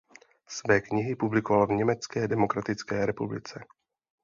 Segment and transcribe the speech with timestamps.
[0.47, 3.59] Své knihy publikoval v Německé demokratické republice.